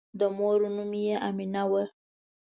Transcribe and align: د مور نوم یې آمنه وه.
د 0.19 0.21
مور 0.37 0.59
نوم 0.75 0.91
یې 1.05 1.13
آمنه 1.27 1.63
وه. 1.71 1.83